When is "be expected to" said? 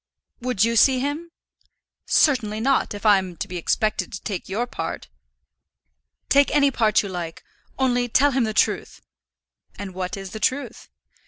3.47-4.21